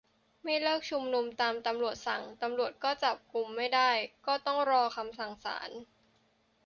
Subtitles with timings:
[0.43, 3.91] ไม่เลิกชุมนุมตามตำรวจสั่ง ตำรวจก็ยังจับกุมไม่ได้
[4.45, 5.69] ต้องรอคำสั่งศาล